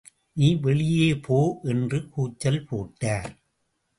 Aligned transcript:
நீ 0.33 0.55
வெளியே 0.55 1.09
போ 1.15 1.59
என்று 1.63 2.09
கூச்சல் 2.09 2.65
போட்டார். 2.65 3.31